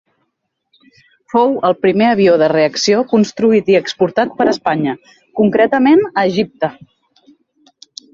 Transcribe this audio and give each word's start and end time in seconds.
Fou 1.33 1.51
el 1.67 1.75
primer 1.85 2.07
avió 2.13 2.31
de 2.41 2.47
reacció 2.53 3.03
construït 3.11 3.69
i 3.73 3.77
exportat 3.79 4.31
per 4.39 4.47
Espanya, 4.53 4.95
concretament 5.41 6.03
a 6.07 6.25
Egipte. 6.31 6.71